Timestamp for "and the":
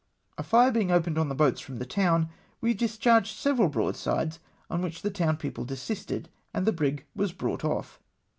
6.55-6.73